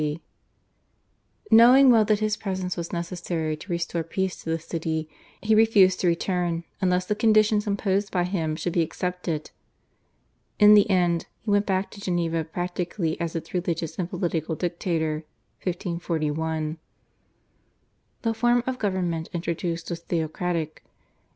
[1.51, 5.07] Knowing well that his presence was necessary to restore peace to the city
[5.43, 9.51] he refused to return unless the conditions imposed by him should be accepted.
[10.57, 15.23] In the end he went back to Geneva practically as its religious and political dictator
[15.61, 16.79] (1541).
[18.23, 20.83] The form of government introduced was theocratic.